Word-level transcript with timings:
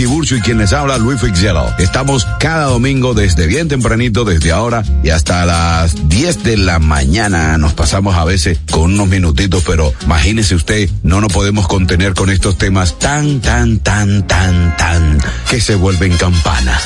Tiburcio 0.00 0.38
y 0.38 0.40
quien 0.40 0.56
les 0.56 0.72
habla, 0.72 0.96
Luis 0.96 1.20
Fitzgerald. 1.20 1.78
Estamos 1.78 2.26
cada 2.38 2.68
domingo 2.68 3.12
desde 3.12 3.46
bien 3.46 3.68
tempranito, 3.68 4.24
desde 4.24 4.50
ahora 4.50 4.82
y 5.04 5.10
hasta 5.10 5.44
las 5.44 6.08
10 6.08 6.42
de 6.42 6.56
la 6.56 6.78
mañana. 6.78 7.58
Nos 7.58 7.74
pasamos 7.74 8.16
a 8.16 8.24
veces 8.24 8.58
con 8.70 8.94
unos 8.94 9.08
minutitos, 9.08 9.62
pero 9.66 9.92
imagínese 10.02 10.54
usted, 10.54 10.88
no 11.02 11.20
nos 11.20 11.30
podemos 11.30 11.68
contener 11.68 12.14
con 12.14 12.30
estos 12.30 12.56
temas 12.56 12.98
tan, 12.98 13.42
tan, 13.42 13.80
tan, 13.80 14.26
tan, 14.26 14.74
tan, 14.78 15.18
que 15.50 15.60
se 15.60 15.74
vuelven 15.74 16.16
campanas. 16.16 16.82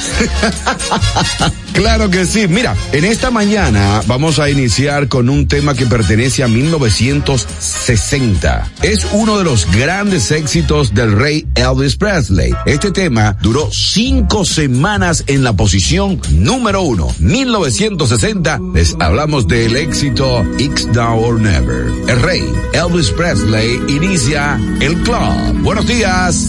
claro 1.73 2.11
que 2.11 2.27
sí. 2.27 2.49
Mira, 2.49 2.75
en 2.91 3.05
esta 3.05 3.31
mañana 3.31 4.03
vamos 4.09 4.41
a 4.41 4.51
iniciar 4.51 5.07
con 5.07 5.29
un 5.29 5.47
tema 5.47 5.75
que 5.75 5.87
pertenece 5.87 6.43
a 6.43 6.49
1960. 6.49 8.73
Es 8.83 9.07
uno 9.13 9.39
de 9.39 9.45
los 9.45 9.71
grandes 9.71 10.33
éxitos 10.33 10.95
del 10.95 11.13
rey 11.13 11.47
Elvis 11.55 11.95
Presley. 11.95 12.53
Este 12.67 12.91
tema 12.91 13.04
duró 13.43 13.71
cinco 13.71 14.45
semanas 14.45 15.25
en 15.27 15.45
la 15.45 15.53
posición 15.53 16.21
número 16.31 16.83
uno. 16.83 17.09
1960 17.19 18.61
les 18.73 18.97
hablamos 19.01 19.47
del 19.47 19.77
éxito 19.77 20.45
X 20.59 20.89
Now 20.95 21.23
or 21.23 21.41
Never. 21.41 21.93
El 22.09 22.23
rey 22.23 22.45
Elvis 22.73 23.11
Presley 23.11 23.81
inicia 23.89 24.59
el 24.81 24.95
club. 25.03 25.63
Buenos 25.63 25.87
días. 25.87 26.49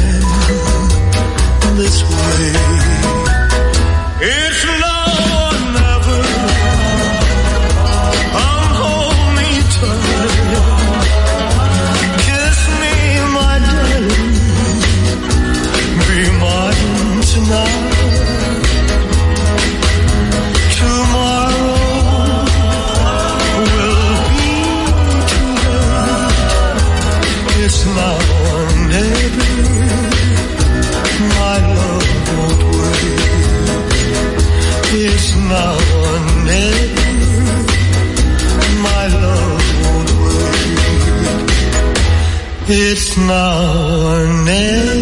It's 43.11 43.17
now 43.17 44.07
or 44.07 44.25
never, 44.45 45.00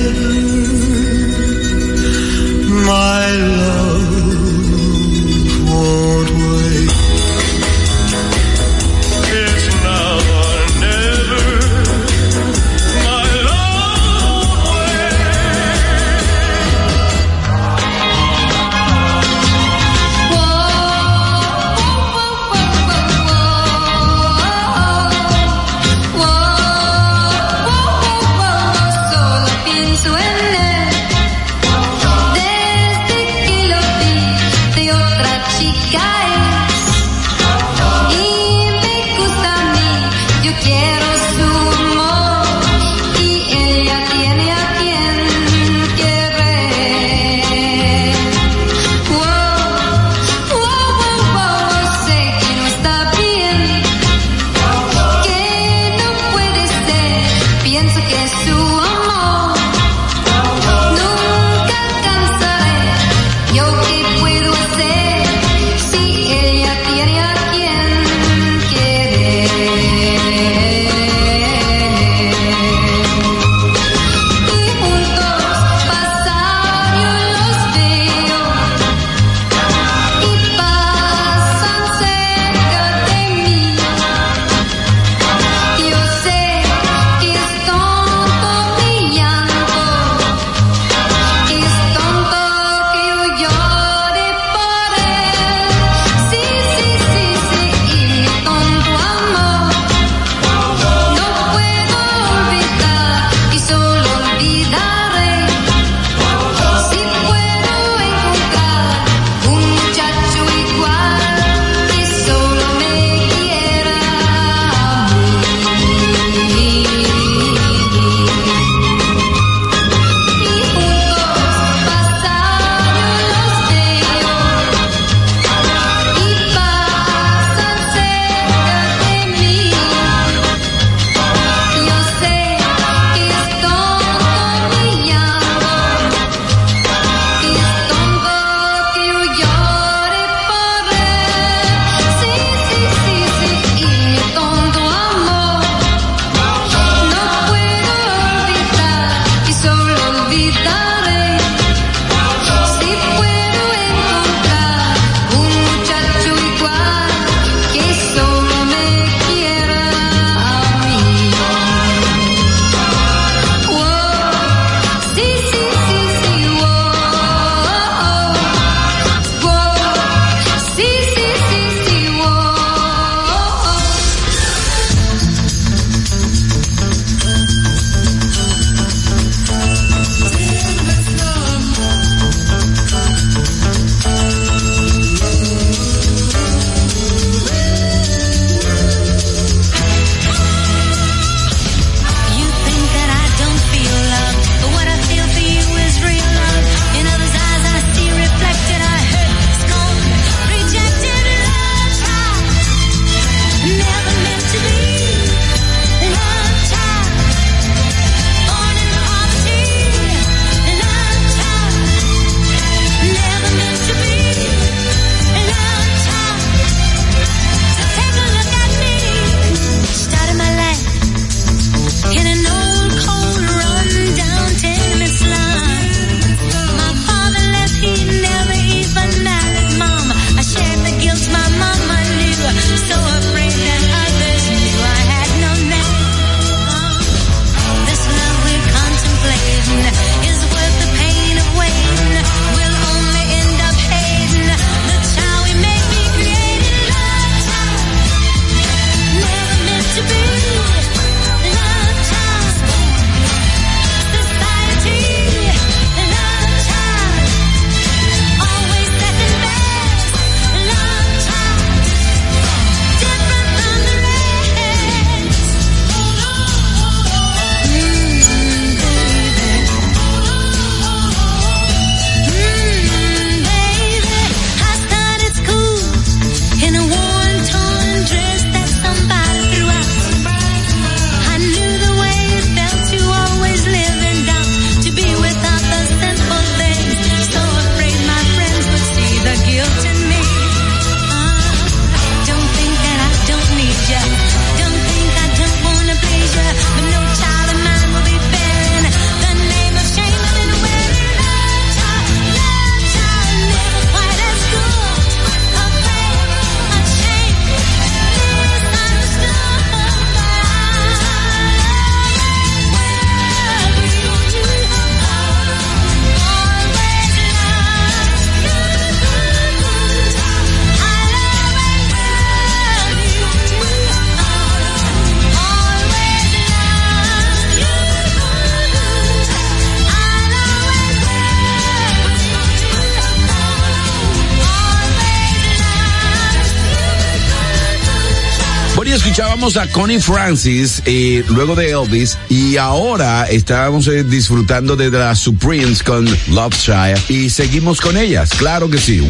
a 339.39 339.67
Connie 339.71 340.01
Francis 340.01 340.81
eh, 340.85 341.23
luego 341.29 341.55
de 341.55 341.71
Elvis 341.71 342.17
y 342.27 342.57
ahora 342.57 343.25
estábamos 343.29 343.87
eh, 343.87 344.03
disfrutando 344.03 344.75
de 344.75 344.91
las 344.91 345.19
Supremes 345.19 345.81
con 345.81 346.05
Love 346.27 346.55
Shire 346.55 346.99
y 347.07 347.29
seguimos 347.29 347.79
con 347.79 347.97
ellas, 347.97 348.31
claro 348.37 348.69
que 348.69 348.77
sí. 348.77 349.09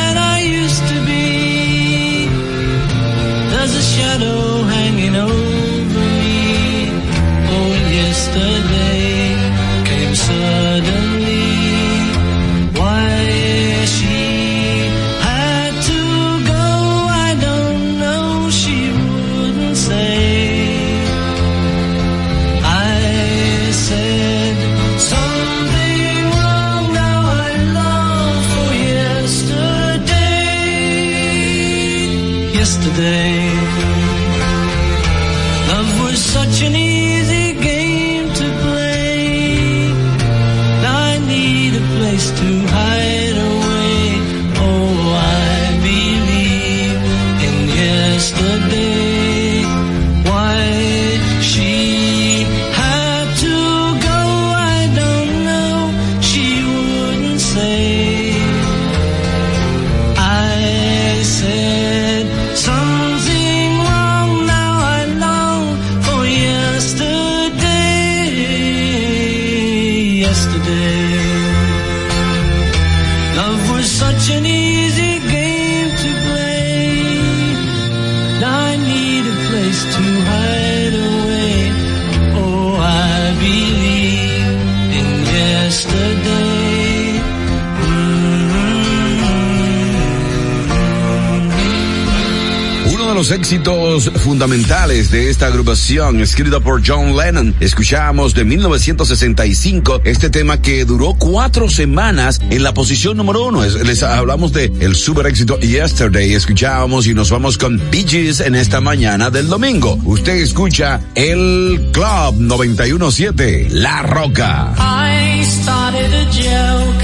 éxitos 93.51 94.09
fundamentales 94.23 95.11
de 95.11 95.29
esta 95.29 95.47
agrupación, 95.47 96.21
escrita 96.21 96.61
por 96.61 96.81
John 96.87 97.17
Lennon, 97.17 97.53
escuchamos 97.59 98.33
de 98.33 98.45
1965 98.45 100.03
este 100.05 100.29
tema 100.29 100.61
que 100.61 100.85
duró 100.85 101.15
cuatro 101.19 101.69
semanas 101.69 102.39
en 102.49 102.63
la 102.63 102.73
posición 102.73 103.17
número 103.17 103.45
uno. 103.45 103.65
les 103.65 104.03
hablamos 104.03 104.53
de 104.53 104.71
el 104.79 104.95
super 104.95 105.25
éxito 105.25 105.59
Yesterday, 105.59 106.33
escuchábamos 106.33 107.07
y 107.07 107.13
nos 107.13 107.29
vamos 107.29 107.57
con 107.57 107.77
Bee 107.91 108.07
Gees 108.07 108.39
en 108.39 108.55
esta 108.55 108.79
mañana 108.79 109.29
del 109.29 109.49
domingo. 109.49 109.99
Usted 110.05 110.35
escucha 110.35 111.01
el 111.15 111.89
Club 111.91 112.35
917, 112.37 113.67
La 113.71 114.01
Roca. 114.03 114.73
I 114.77 115.43
started 115.43 116.13
a 116.13 116.25
joke, 116.31 117.03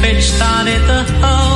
bitch 0.00 0.22
started 0.22 0.80
the 0.86 1.53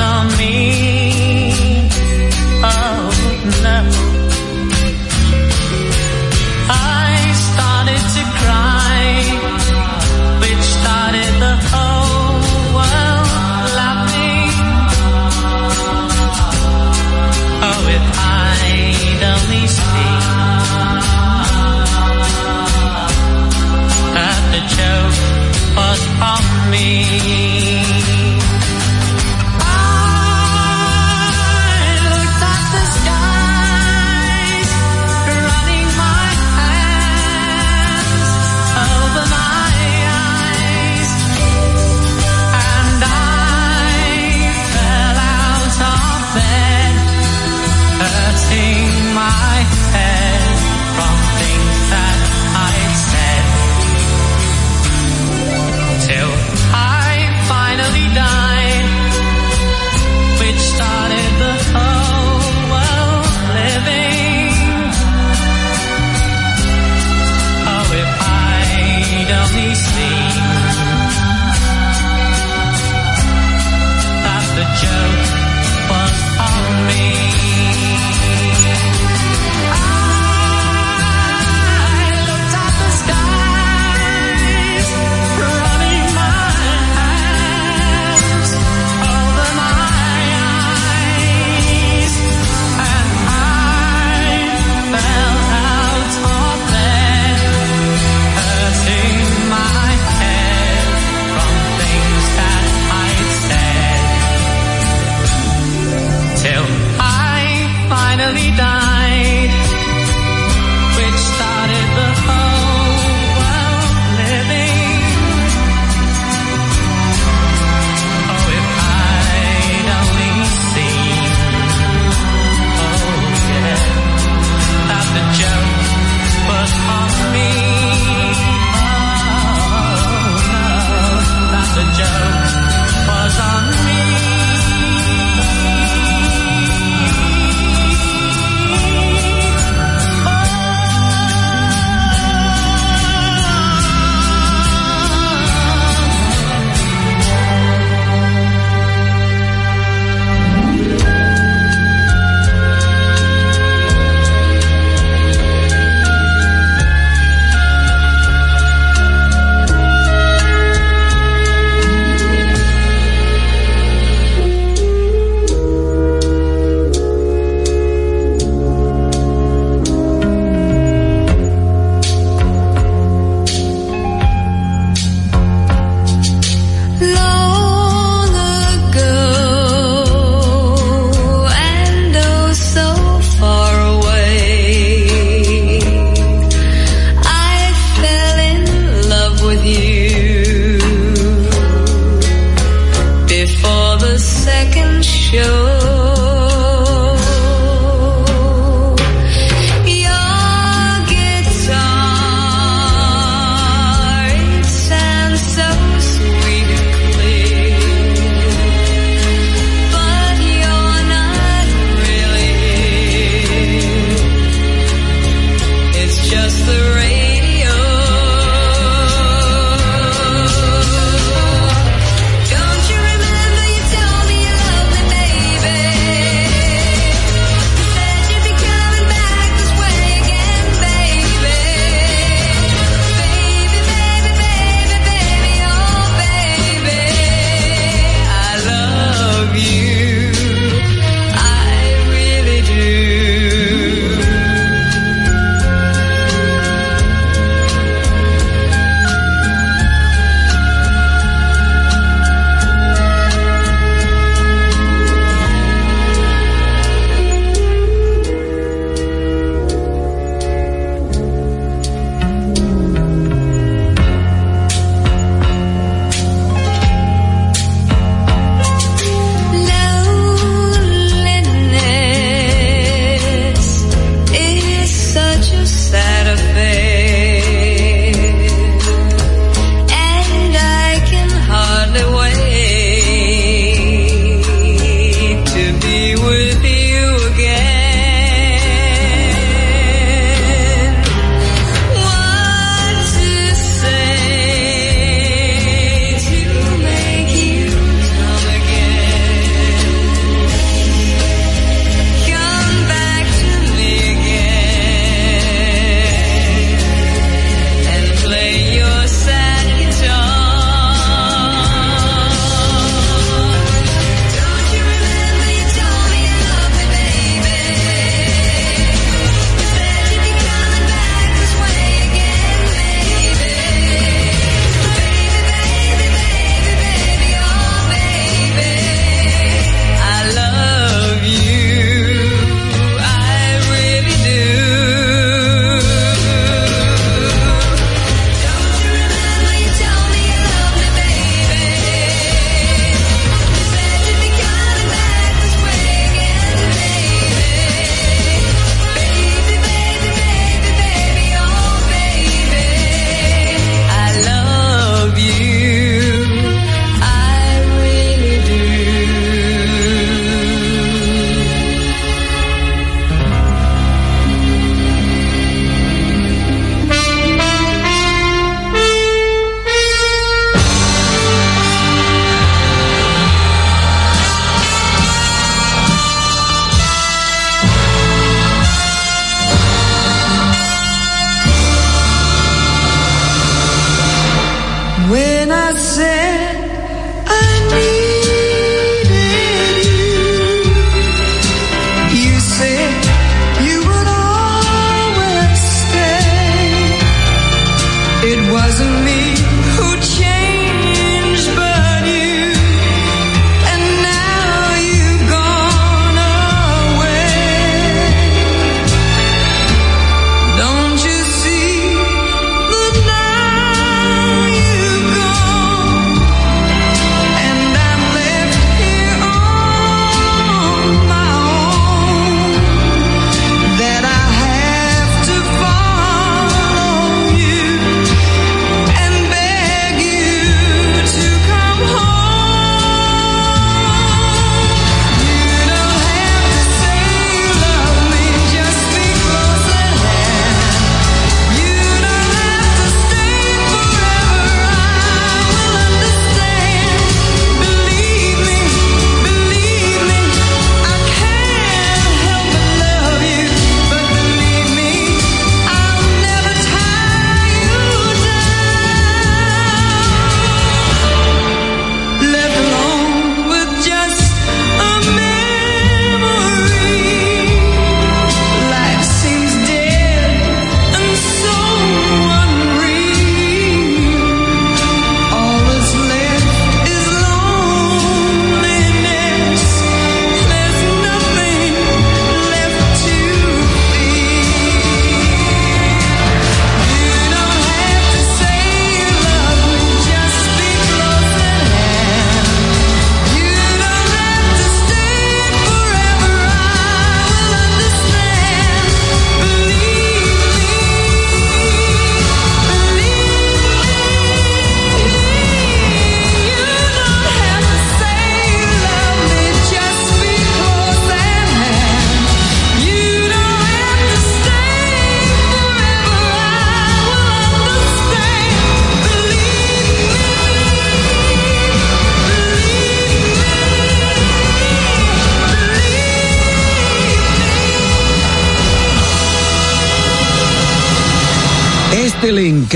on 0.00 0.26
me. 0.38 1.52
Oh 2.62 3.10
no. 3.66 3.78
I 6.68 7.32
started 7.48 8.02
to 8.16 8.22
cry, 8.40 9.00
which 10.42 10.64
started 10.78 11.32
the 11.46 11.54
whole 11.70 12.40
world 12.76 13.70
laughing. 13.80 14.54
Oh, 17.68 17.82
if 17.96 18.04
I'd 18.40 19.22
only 19.34 19.64
seen 19.78 20.20
that 24.16 24.40
the 24.54 24.62
joke 24.76 25.18
was 25.76 26.02
on 26.32 26.44
me. 26.70 27.49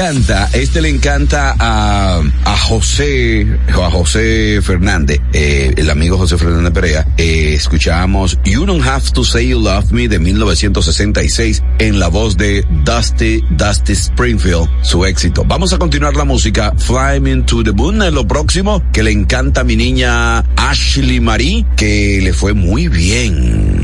Encanta, 0.05 0.51
este 0.53 0.83
le 0.83 0.91
encanta 0.91 1.57
a, 1.59 2.21
a 2.45 2.57
José, 2.59 3.47
a 3.69 3.91
José 3.91 4.61
Fernández, 4.61 5.19
eh, 5.33 5.73
el 5.79 5.89
amigo 5.89 6.19
José 6.19 6.37
Fernández 6.37 6.73
Perea. 6.73 7.07
Eh, 7.17 7.55
escuchamos 7.55 8.39
You 8.45 8.67
Don't 8.67 8.87
Have 8.87 9.13
to 9.15 9.25
Say 9.25 9.49
You 9.49 9.61
Love 9.61 9.93
Me 9.93 10.07
de 10.09 10.19
1966 10.19 11.63
en 11.79 11.99
la 11.99 12.09
voz 12.09 12.37
de 12.37 12.67
Dusty, 12.85 13.41
Dusty 13.53 13.95
Springfield, 13.95 14.69
su 14.83 15.07
éxito. 15.07 15.43
Vamos 15.47 15.73
a 15.73 15.79
continuar 15.79 16.15
la 16.17 16.25
música 16.25 16.75
Fly 16.77 17.21
Me 17.21 17.37
to 17.43 17.63
the 17.65 17.73
Moon 17.73 18.03
en 18.03 18.15
lo 18.15 18.29
próximo, 18.29 18.83
que 18.93 19.03
le 19.03 19.11
encanta 19.11 19.63
a 19.63 19.65
mi 19.65 19.77
niña 19.77 20.41
Ashley 20.57 21.21
Marie, 21.21 21.65
que 21.77 22.21
le 22.23 22.35
fue 22.35 22.53
muy 22.53 22.89
bien 22.89 23.84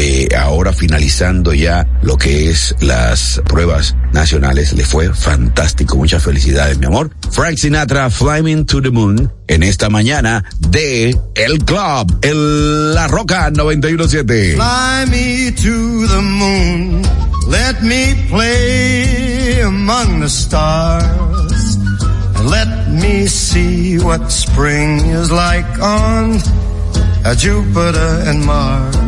eh, 0.00 0.28
ahora 0.38 0.72
finalizando 0.72 1.52
ya 1.52 1.84
lo 2.02 2.16
que 2.16 2.50
es 2.50 2.72
las 2.78 3.42
pruebas 3.48 3.96
nacionales, 4.12 4.72
le 4.72 4.84
fue 4.84 5.12
fantástico. 5.12 5.96
Muchas 5.96 6.22
felicidades, 6.22 6.78
mi 6.78 6.86
amor. 6.86 7.10
Frank 7.32 7.56
Sinatra, 7.56 8.08
Flying 8.08 8.64
to 8.64 8.80
the 8.80 8.90
Moon, 8.90 9.32
en 9.48 9.64
esta 9.64 9.88
mañana 9.88 10.44
de 10.60 11.18
El 11.34 11.64
Club, 11.64 12.16
el 12.22 12.94
La 12.94 13.08
Roca 13.08 13.50
917. 13.50 14.54
Fly 14.54 15.10
me 15.10 15.50
to 15.50 16.06
the 16.06 16.22
moon. 16.22 17.02
Let 17.48 17.82
me 17.82 18.14
play 18.30 19.62
among 19.62 20.20
the 20.20 20.28
stars. 20.28 21.76
And 22.36 22.48
let 22.48 22.88
me 22.88 23.26
see 23.26 23.98
what 23.98 24.30
spring 24.30 25.00
is 25.10 25.32
like 25.32 25.66
on 25.82 26.38
Jupiter 27.36 28.22
and 28.28 28.46
Mars. 28.46 29.07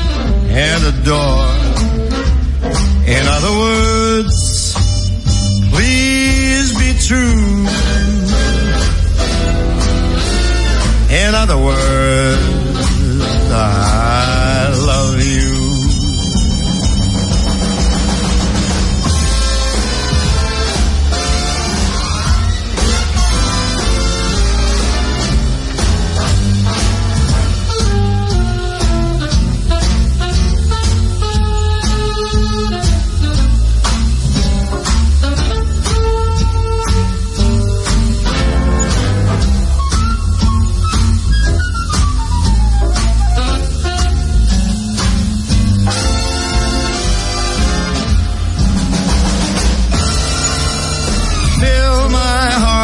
and 0.53 0.83
adore. 0.83 1.47
In 3.07 3.23
other 3.35 3.53
words, 3.65 4.73
please 5.71 6.77
be 6.77 6.93
true. 7.07 7.67
In 11.09 11.35
other 11.35 11.57
words, 11.57 12.41
I 13.51 14.10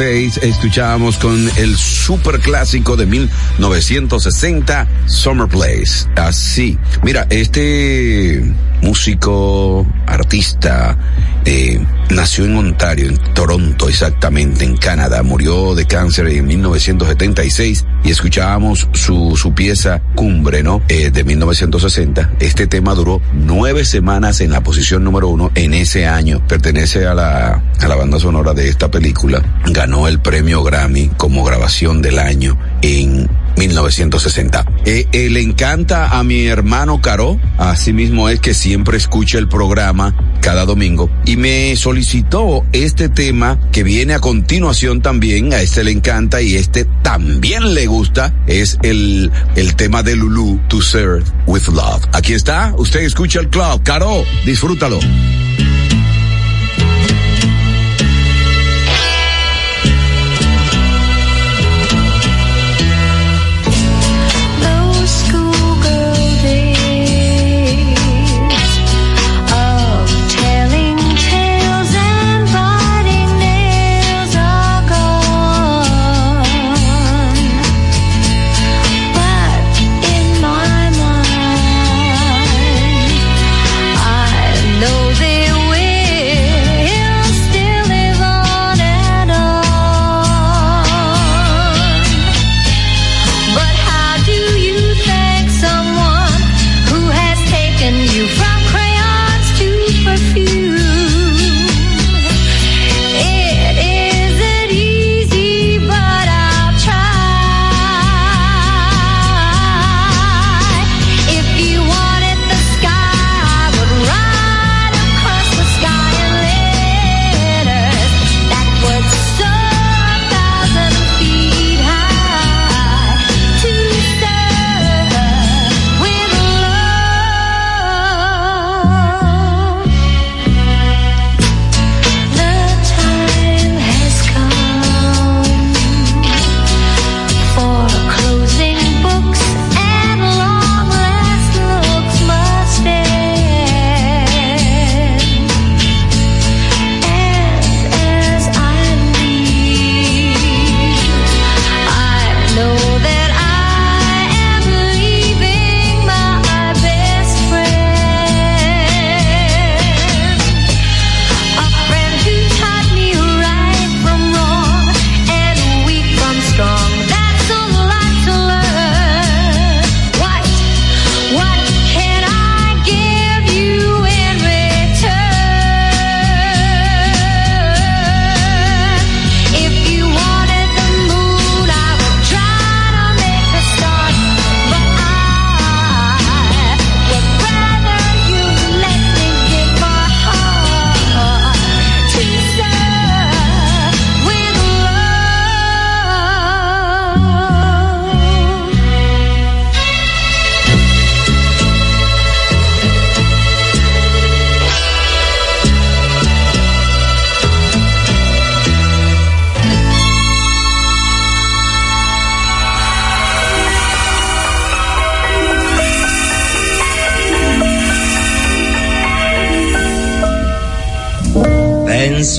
Faith 0.00 0.42
escuchábamos 0.42 1.18
con 1.18 1.50
el 1.58 1.76
super 1.76 2.40
clásico 2.40 2.96
de 2.96 3.04
1960 3.04 4.88
Summer 5.04 5.46
Place. 5.46 6.08
Así. 6.16 6.78
Mira, 7.02 7.26
este 7.28 8.42
músico, 8.80 9.86
artista, 10.06 10.96
eh, 11.44 11.84
nació 12.10 12.44
en 12.44 12.56
Ontario, 12.56 13.08
en 13.08 13.18
Toronto 13.34 13.88
exactamente, 13.88 14.64
en 14.64 14.76
Canadá. 14.76 15.22
Murió 15.22 15.74
de 15.74 15.86
cáncer 15.86 16.28
en 16.28 16.46
1976 16.46 17.84
y 18.04 18.10
escuchábamos 18.10 18.88
su, 18.92 19.36
su 19.36 19.54
pieza 19.54 20.02
Cumbre, 20.14 20.62
¿no? 20.62 20.82
Eh, 20.88 21.10
de 21.10 21.24
1960. 21.24 22.32
Este 22.40 22.66
tema 22.66 22.94
duró 22.94 23.20
nueve 23.32 23.84
semanas 23.84 24.40
en 24.40 24.50
la 24.50 24.62
posición 24.62 25.04
número 25.04 25.28
uno 25.28 25.50
en 25.54 25.74
ese 25.74 26.06
año. 26.06 26.42
Pertenece 26.46 27.06
a 27.06 27.14
la, 27.14 27.62
a 27.80 27.88
la 27.88 27.94
banda 27.96 28.18
sonora 28.18 28.54
de 28.54 28.68
esta 28.68 28.90
película. 28.90 29.42
Ganó 29.66 30.08
el 30.08 30.20
premio 30.20 30.62
Grammy 30.62 31.08
como 31.16 31.44
grabación 31.44 32.02
del 32.02 32.18
año 32.18 32.58
en 32.82 33.28
1960. 33.56 34.64
Eh, 34.84 35.28
le 35.30 35.40
encanta 35.40 36.18
a 36.18 36.24
mi 36.24 36.46
hermano 36.46 37.00
Caro, 37.00 37.38
así 37.58 37.92
mismo 37.92 38.28
es 38.28 38.40
que 38.40 38.54
siempre 38.54 38.96
escucha 38.96 39.38
el 39.38 39.48
programa 39.48 40.14
cada 40.40 40.64
domingo 40.64 41.10
y 41.24 41.36
me 41.36 41.76
solicitó 41.76 42.64
este 42.72 43.08
tema 43.08 43.58
que 43.72 43.82
viene 43.82 44.14
a 44.14 44.20
continuación 44.20 45.02
también, 45.02 45.52
a 45.52 45.60
este 45.60 45.84
le 45.84 45.92
encanta 45.92 46.42
y 46.42 46.56
este 46.56 46.86
también 47.02 47.74
le 47.74 47.86
gusta, 47.86 48.34
es 48.46 48.78
el, 48.82 49.30
el 49.56 49.76
tema 49.76 50.02
de 50.02 50.16
Lulu, 50.16 50.60
To 50.68 50.80
Serve 50.80 51.24
With 51.46 51.68
Love. 51.68 52.04
Aquí 52.12 52.34
está, 52.34 52.74
usted 52.76 53.00
escucha 53.00 53.40
el 53.40 53.48
club, 53.48 53.82
Caro, 53.82 54.24
disfrútalo. 54.44 54.98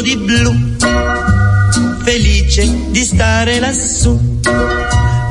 Di 0.00 0.16
blu, 0.16 0.76
felice 2.02 2.68
di 2.90 3.04
stare 3.04 3.60
lassù. 3.60 4.18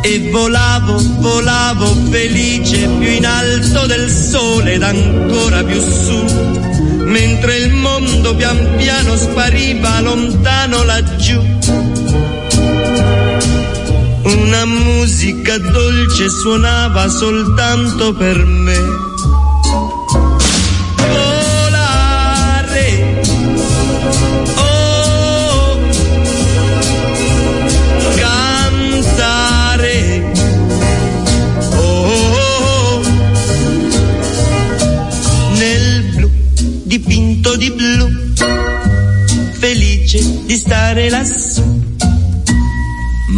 E 0.01 0.29
volavo, 0.31 0.97
volavo 1.19 1.85
felice 2.09 2.87
più 2.87 3.09
in 3.09 3.25
alto 3.25 3.85
del 3.85 4.09
sole 4.09 4.73
ed 4.73 4.83
ancora 4.83 5.63
più 5.63 5.81
su, 5.81 6.23
mentre 7.03 7.57
il 7.57 7.73
mondo 7.73 8.35
pian 8.35 8.75
piano 8.77 9.15
spariva 9.17 9.99
lontano 10.01 10.83
laggiù. 10.83 11.41
Una 14.23 14.65
musica 14.65 15.57
dolce 15.57 16.29
suonava 16.29 17.07
soltanto 17.09 18.13
per 18.13 18.45
me. 18.45 19.08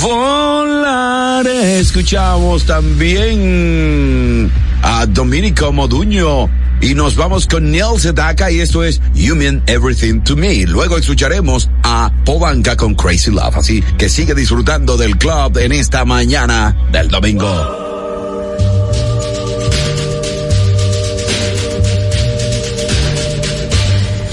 Volare. 0.00 1.80
Escuchamos 1.80 2.64
también 2.64 4.50
a 4.82 5.06
Dominico 5.06 5.72
Moduño. 5.72 6.48
Y 6.80 6.94
nos 6.94 7.16
vamos 7.16 7.46
con 7.46 7.70
Neil 7.70 7.98
Sedaka 7.98 8.50
y 8.50 8.60
esto 8.60 8.84
es 8.84 9.00
You 9.14 9.34
Mean 9.34 9.62
Everything 9.66 10.20
to 10.20 10.36
Me. 10.36 10.66
Luego 10.66 10.98
escucharemos 10.98 11.70
a 11.82 12.12
Pobanca 12.24 12.76
con 12.76 12.94
Crazy 12.94 13.30
Love. 13.30 13.56
Así 13.56 13.82
que 13.96 14.08
sigue 14.08 14.34
disfrutando 14.34 14.96
del 14.96 15.16
club 15.16 15.56
en 15.58 15.72
esta 15.72 16.04
mañana 16.04 16.76
del 16.92 17.08
domingo. 17.08 17.85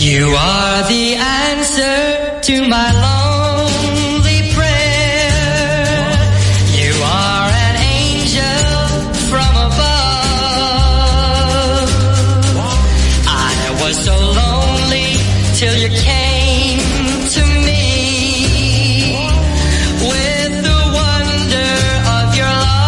You 0.03 0.35
are 0.37 0.83
the 0.89 1.15
answer 1.15 2.41
to 2.41 2.67
my 2.67 2.91
lonely 3.07 4.51
prayer. 4.53 6.11
You 6.75 6.91
are 7.01 7.49
an 7.67 7.75
angel 7.95 8.67
from 9.31 9.55
above. 9.55 9.87
I 13.25 13.79
was 13.81 13.95
so 14.03 14.15
lonely 14.41 15.09
till 15.55 15.75
you 15.83 15.89
came 16.11 16.81
to 17.35 17.43
me 17.67 19.15
with 20.11 20.53
the 20.67 20.81
wonder 20.99 21.75
of 22.17 22.25
your 22.35 22.55
love. 22.67 22.83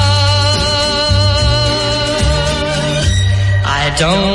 I 3.64 3.84
don't 3.98 4.35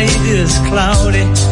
night 0.00 0.26
is 0.28 0.58
cloudy, 0.60 1.49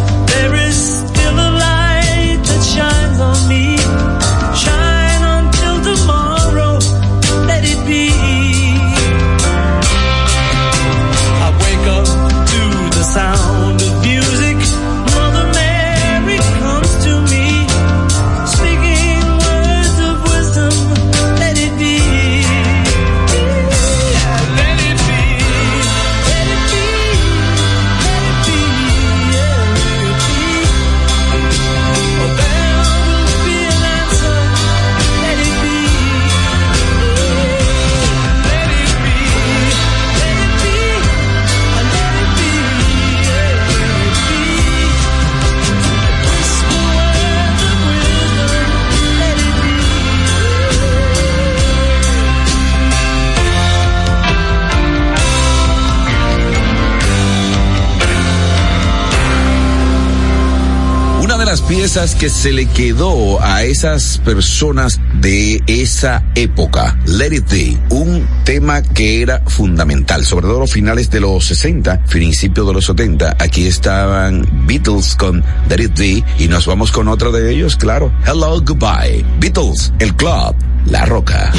piezas 61.68 62.14
que 62.14 62.30
se 62.30 62.50
le 62.50 62.64
quedó 62.66 63.42
a 63.42 63.62
esas 63.62 64.18
personas 64.24 64.98
de 65.20 65.62
esa 65.66 66.24
época. 66.34 66.98
Let 67.06 67.34
It 67.34 67.50
Be, 67.50 67.78
un 67.90 68.26
tema 68.44 68.82
que 68.82 69.20
era 69.20 69.42
fundamental, 69.46 70.24
sobre 70.24 70.46
todo 70.46 70.60
los 70.60 70.72
finales 70.72 71.10
de 71.10 71.20
los 71.20 71.44
60, 71.44 72.04
principios 72.04 72.66
de 72.66 72.72
los 72.72 72.86
70. 72.86 73.36
Aquí 73.38 73.66
estaban 73.66 74.48
Beatles 74.66 75.14
con 75.14 75.44
Let 75.68 75.82
It 75.82 75.98
Be 75.98 76.24
y 76.38 76.48
nos 76.48 76.66
vamos 76.66 76.90
con 76.90 77.06
otro 77.06 77.30
de 77.32 77.52
ellos, 77.52 77.76
claro. 77.76 78.10
Hello, 78.26 78.60
Goodbye. 78.62 79.24
Beatles, 79.38 79.92
el 79.98 80.14
club, 80.16 80.56
La 80.86 81.04
Roca. 81.04 81.52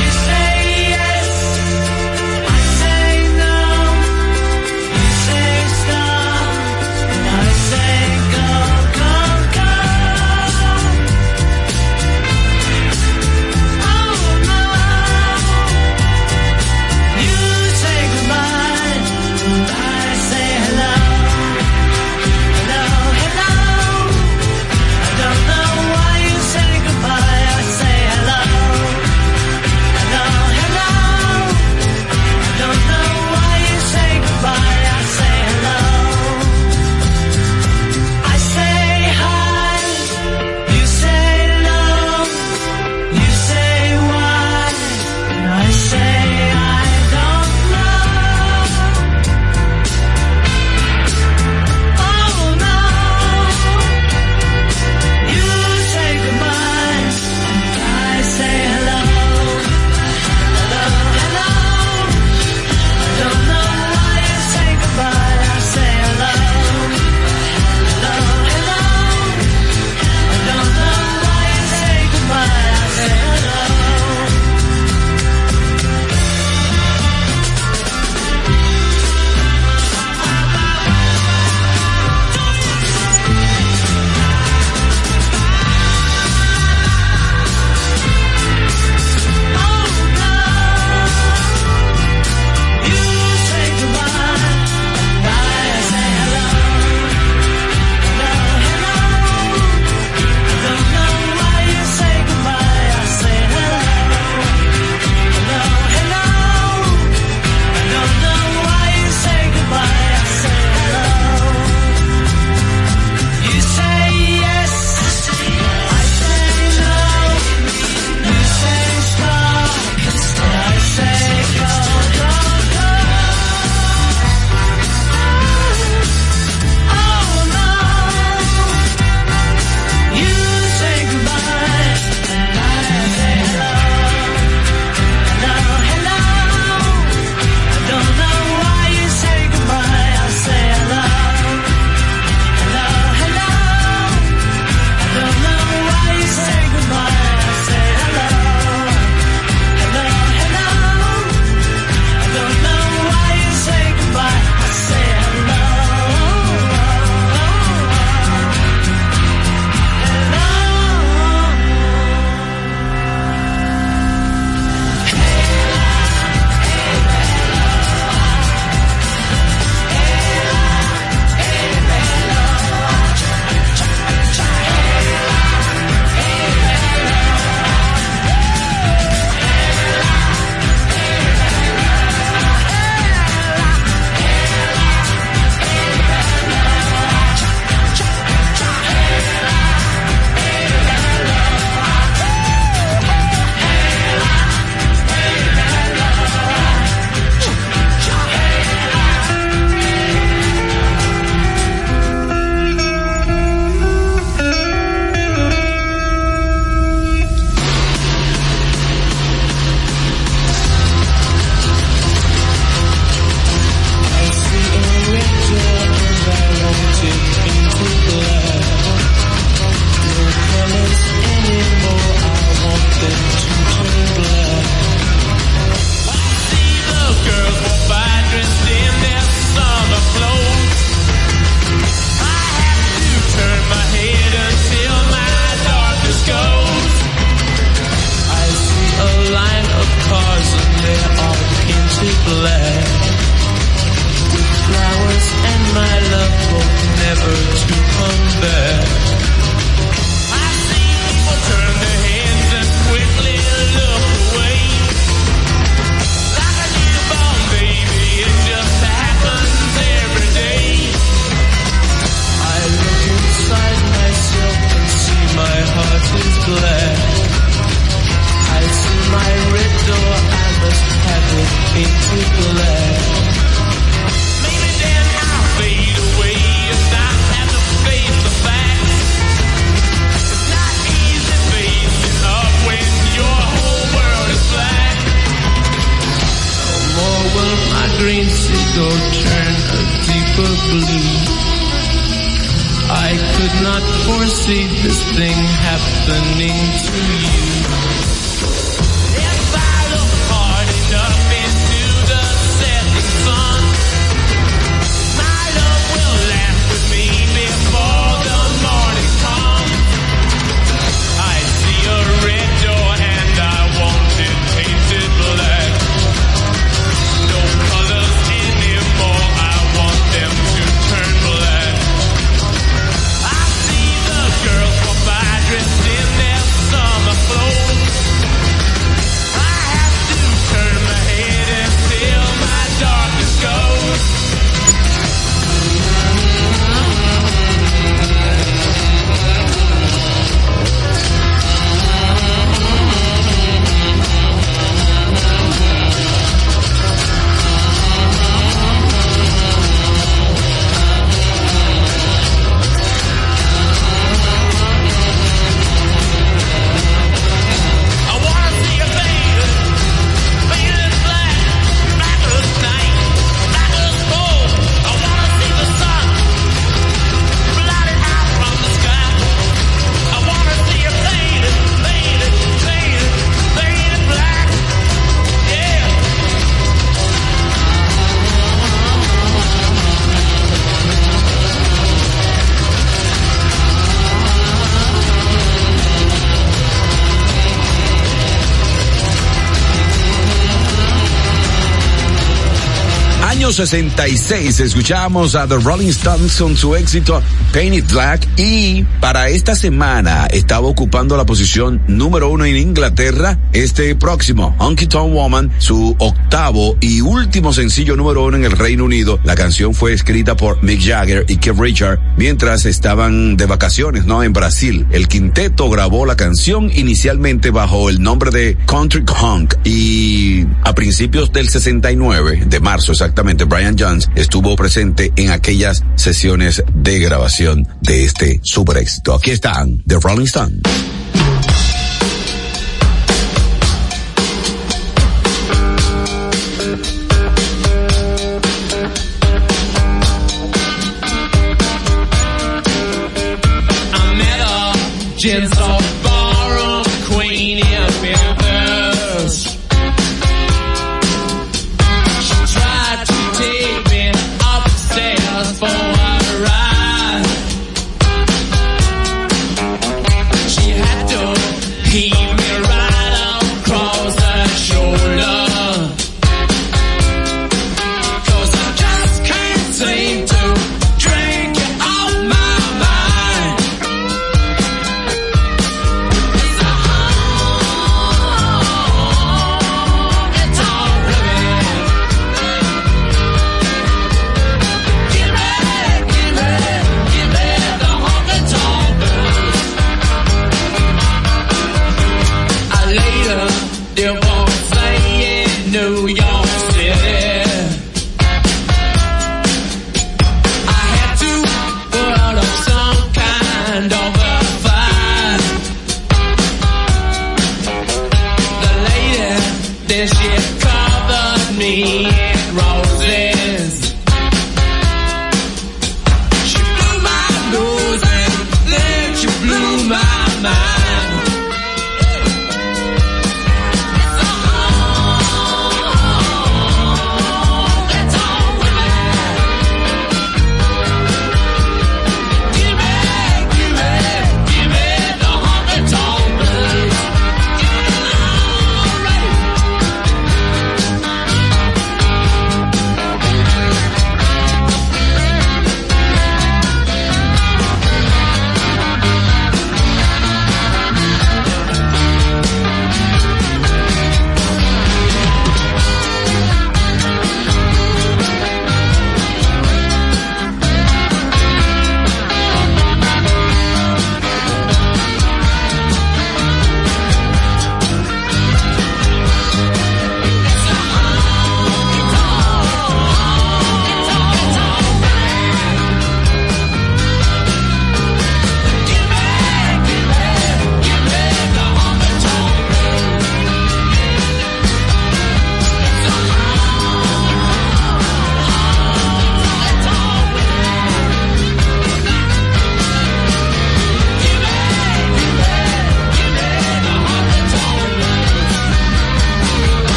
Año 393.49 393.55
66, 393.55 394.59
escuchamos 394.59 395.33
a 395.33 395.47
The 395.47 395.57
Rolling 395.57 395.87
Stones 395.87 396.37
con 396.37 396.55
su 396.55 396.75
éxito 396.75 397.19
Paint 397.51 397.77
It 397.77 397.91
Black 397.91 398.27
y 398.37 398.83
para 399.01 399.29
esta 399.29 399.55
semana 399.55 400.27
estaba 400.27 400.67
ocupando 400.67 401.17
la 401.17 401.25
posición 401.25 401.81
número 401.87 402.29
uno 402.29 402.45
en 402.45 402.55
Inglaterra 402.57 403.39
este 403.51 403.95
próximo, 403.95 404.55
Honky 404.59 404.85
Tonk 404.85 405.11
Woman, 405.11 405.51
su 405.57 405.95
octavo 405.97 406.77
y 406.79 407.01
último 407.01 407.51
sencillo 407.51 407.95
número 407.95 408.23
uno 408.23 408.37
en 408.37 408.45
el 408.45 408.51
Reino 408.51 408.85
Unido. 408.85 409.19
La 409.23 409.33
canción 409.33 409.73
fue 409.73 409.93
escrita 409.93 410.37
por 410.37 410.61
Mick 410.63 410.81
Jagger 410.81 411.25
y 411.27 411.37
Keith 411.37 411.57
Richard 411.57 411.99
mientras 412.17 412.67
estaban 412.67 413.35
de 413.35 413.47
vacaciones, 413.47 414.05
¿no? 414.05 414.21
En 414.21 414.31
Brasil. 414.31 414.85
El 414.91 415.07
quinteto 415.07 415.71
grabó 415.71 416.05
la 416.05 416.15
canción 416.15 416.69
inicialmente 416.71 417.49
bajo 417.49 417.89
el 417.89 417.99
nombre 417.99 418.29
de 418.29 418.57
Country 418.67 419.03
Honk 419.19 419.55
y 419.63 420.45
a 420.63 420.75
principios 420.75 421.33
del 421.33 421.49
69, 421.49 422.43
de 422.45 422.59
marzo 422.59 422.91
exactamente, 422.91 423.38
Brian 423.45 423.75
Jones 423.77 424.09
estuvo 424.15 424.55
presente 424.55 425.11
en 425.15 425.31
aquellas 425.31 425.83
sesiones 425.95 426.63
de 426.73 426.99
grabación 426.99 427.67
de 427.81 428.05
este 428.05 428.39
super 428.43 428.77
éxito. 428.77 429.13
Aquí 429.13 429.31
están, 429.31 429.81
The 429.87 429.95
Rolling 430.01 430.25
Stones. 430.25 430.61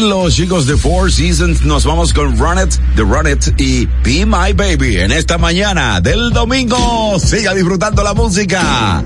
los 0.00 0.34
chicos 0.34 0.66
de 0.66 0.76
Four 0.76 1.12
Seasons 1.12 1.62
nos 1.62 1.84
vamos 1.84 2.12
con 2.12 2.36
Run 2.38 2.58
It, 2.58 2.74
The 2.96 3.02
Run 3.02 3.26
It 3.26 3.60
y 3.60 3.86
Be 4.04 4.26
My 4.26 4.52
Baby 4.52 4.98
en 4.98 5.12
esta 5.12 5.38
mañana 5.38 6.00
del 6.00 6.30
domingo. 6.30 7.18
Siga 7.18 7.54
disfrutando 7.54 8.02
la 8.02 8.14
música. 8.14 9.04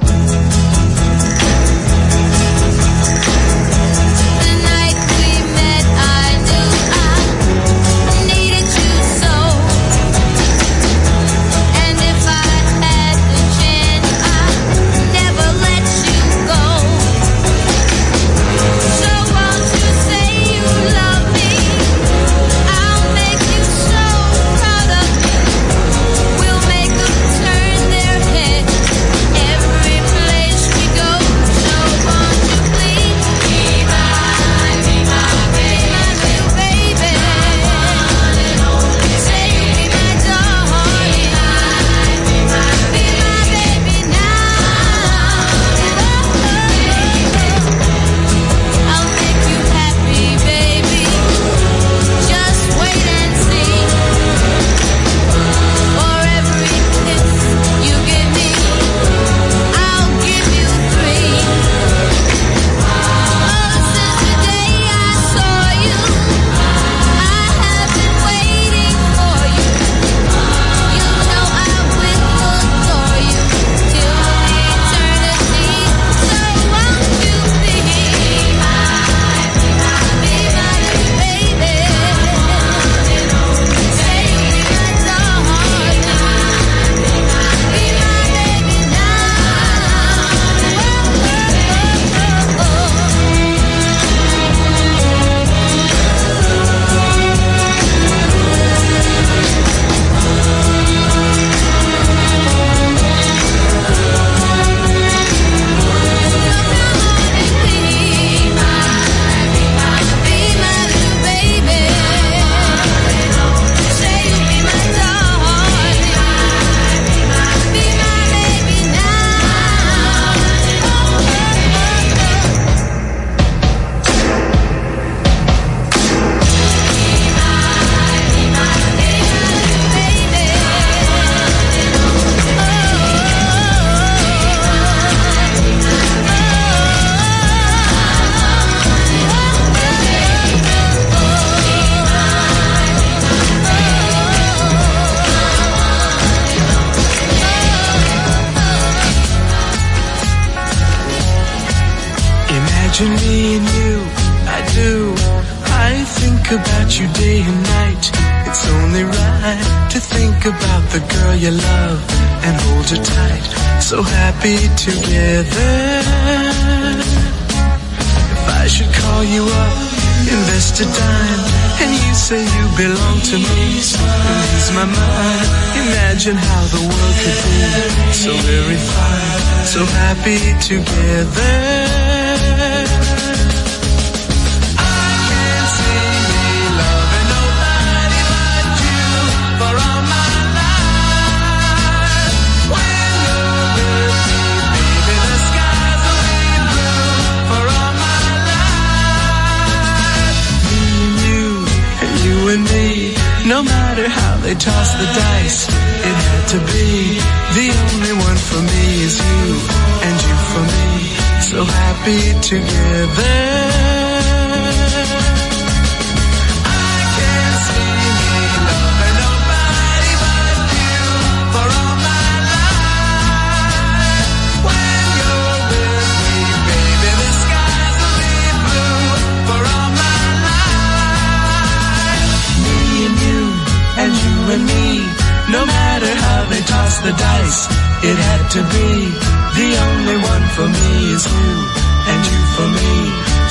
Be 180.23 180.37
together. 180.61 181.50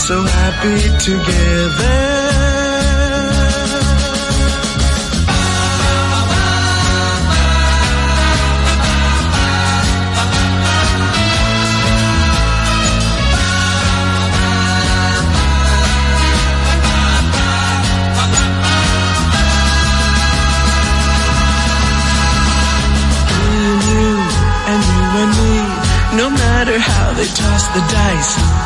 So 0.10 0.24
happy 0.24 0.98
together. 0.98 2.19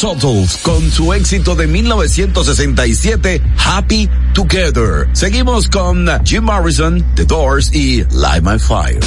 Totals 0.00 0.58
con 0.58 0.90
su 0.90 1.12
éxito 1.12 1.54
de 1.54 1.66
1967, 1.66 3.40
Happy 3.58 4.08
Together. 4.34 5.08
Seguimos 5.12 5.68
con 5.68 6.06
Jim 6.24 6.44
Morrison, 6.44 7.04
The 7.14 7.24
Doors 7.24 7.70
y 7.74 8.04
Light 8.10 8.42
My 8.42 8.58
Fire. 8.58 9.00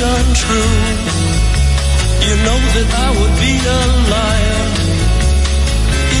Untrue. 0.00 1.10
You 2.24 2.34
know 2.46 2.60
that 2.74 2.88
I 2.88 3.10
would 3.20 3.34
be 3.36 3.54
a 3.60 3.80
liar 4.08 4.60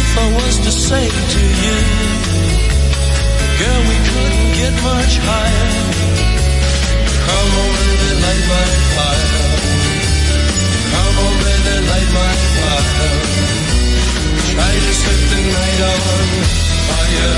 if 0.00 0.18
I 0.18 0.26
was 0.34 0.58
to 0.58 0.70
say 0.70 1.08
to 1.08 1.42
you, 1.62 1.99
girl, 3.60 3.80
we 3.92 3.96
couldn't 4.08 4.52
get 4.60 4.74
much 4.90 5.14
higher. 5.28 5.70
Come 7.26 7.50
on, 7.60 7.70
baby, 7.78 8.10
light 8.24 8.44
my 8.52 8.68
fire. 8.96 9.28
Come 10.92 11.16
on, 11.24 11.34
baby, 11.44 11.76
light 11.90 12.10
my 12.20 12.34
fire. 12.56 13.12
Try 14.50 14.72
to 14.84 14.92
set 15.02 15.20
the 15.32 15.40
night 15.56 15.80
on 15.92 16.26
fire. 16.88 17.36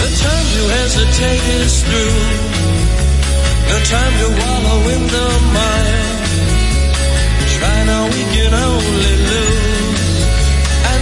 The 0.00 0.08
time 0.24 0.48
to 0.56 0.62
hesitate 0.76 1.44
is 1.60 1.74
through. 1.86 2.20
No 3.70 3.76
time 3.94 4.14
to 4.22 4.28
wallow 4.40 4.80
in 4.94 5.02
the 5.16 5.28
mire. 5.56 6.04
Try 7.56 7.78
now, 7.90 8.04
we 8.14 8.22
can 8.34 8.52
only 8.52 9.14
lose. 9.30 9.71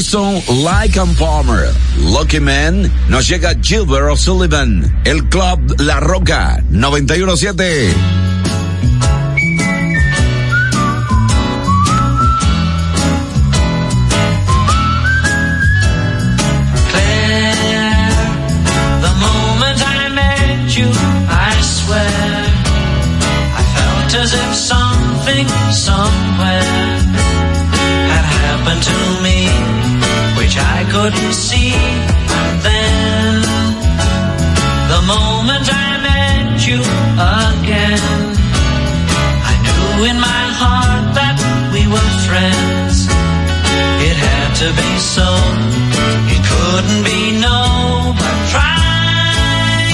Emerson, 0.00 0.40
and 0.96 1.14
Palmer, 1.18 1.70
Lucky 1.98 2.40
Man, 2.40 2.90
nos 3.10 3.28
llega 3.28 3.54
Gilbert 3.60 4.10
O'Sullivan, 4.10 5.02
el 5.04 5.28
Club 5.28 5.78
La 5.78 6.00
Roca, 6.00 6.64
917. 6.70 8.19
The 35.00 35.06
moment 35.06 35.66
I 35.72 35.90
met 36.08 36.66
you 36.68 36.80
again, 36.80 38.00
I 39.50 39.54
knew 39.64 40.04
in 40.10 40.16
my 40.20 40.44
heart 40.60 41.14
that 41.16 41.36
we 41.72 41.82
were 41.88 42.12
friends. 42.28 43.08
It 44.08 44.16
had 44.26 44.50
to 44.62 44.68
be 44.80 44.90
so. 44.98 45.28
It 46.34 46.42
couldn't 46.52 47.04
be 47.04 47.20
no, 47.46 47.60
but 48.20 48.36
try. 48.52 49.88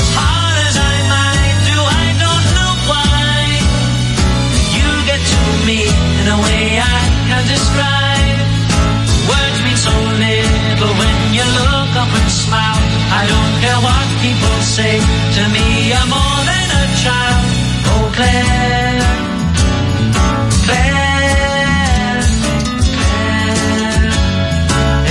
As 0.00 0.08
hard 0.18 0.56
as 0.68 0.76
I 0.78 0.96
might 1.14 1.58
do, 1.70 1.78
I 2.02 2.06
don't 2.22 2.46
know 2.56 2.72
why. 2.90 3.34
You 4.78 4.88
get 5.10 5.22
to 5.32 5.40
me 5.66 5.80
in 6.20 6.26
a 6.36 6.38
way 6.44 6.64
I 6.78 7.00
can't 7.28 7.48
describe. 7.50 8.46
Words 9.30 9.58
mean 9.64 9.78
so 9.88 9.94
little 10.22 10.92
when 11.02 11.16
you 11.34 11.44
look 11.58 11.92
up 12.02 12.10
and 12.20 12.30
smile. 12.30 12.73
I 13.20 13.22
don't 13.32 13.54
care 13.62 13.80
what 13.86 14.06
people 14.24 14.56
say. 14.76 14.94
To 15.36 15.42
me, 15.54 15.66
I'm 15.98 16.08
more 16.16 16.40
than 16.50 16.68
a 16.82 16.84
child. 17.02 17.44
Oh, 17.92 18.04
Claire. 18.16 19.02
Claire. 20.64 22.20
Claire. 22.98 24.10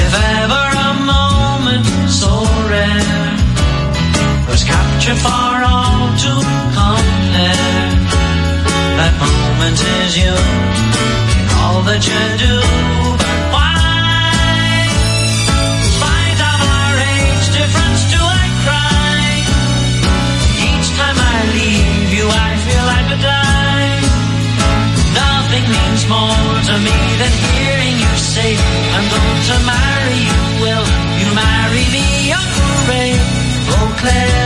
If 0.04 0.12
ever 0.36 0.66
a 0.90 0.94
moment 1.14 1.86
so 2.22 2.32
rare 2.74 3.32
was 4.50 4.62
captured 4.64 5.20
for 5.26 5.54
all 5.74 6.04
to 6.24 6.32
compare, 6.78 7.88
that 9.00 9.14
moment 9.24 9.80
is 9.98 10.12
you 10.22 10.36
all 11.62 11.82
that 11.88 12.02
you 12.10 12.22
do. 12.46 13.03
More 26.14 26.60
to 26.70 26.76
me 26.88 27.00
than 27.22 27.34
hearing 27.50 27.96
you 28.04 28.14
say, 28.34 28.50
I'm 28.96 29.08
going 29.16 29.42
to 29.50 29.58
marry 29.74 30.20
you. 30.30 30.42
Will 30.64 30.88
you 31.22 31.30
marry 31.46 31.86
me, 31.96 32.06
Uncle 32.42 32.74
Ray? 32.90 33.14
Oh. 33.76 33.96
Claire. 34.00 34.43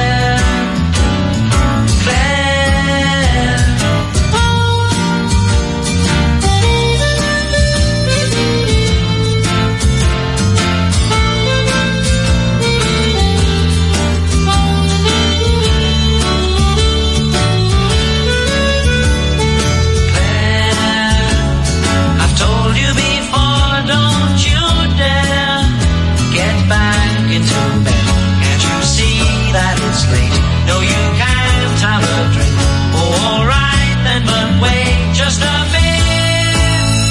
That? 30.05 30.29
No, 30.69 30.77
you 30.81 31.01
can't 31.17 31.79
have 31.81 32.03
a 32.05 32.19
drink. 32.33 32.53
Oh, 32.93 33.11
alright 33.33 33.97
then, 34.05 34.21
but 34.29 34.47
wait 34.61 34.97
just 35.17 35.41
a 35.41 35.57
bit. 35.73 37.01